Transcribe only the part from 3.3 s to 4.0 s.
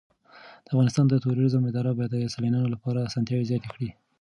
زیاتې کړي.